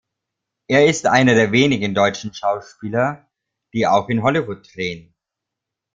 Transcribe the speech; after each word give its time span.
Er 0.67 0.87
ist 0.87 1.05
einer 1.05 1.35
der 1.35 1.51
wenigen 1.51 1.93
deutschen 1.93 2.33
Schauspieler, 2.33 3.29
die 3.71 3.85
auch 3.85 4.09
in 4.09 4.23
Hollywood 4.23 4.67
drehen. 4.73 5.13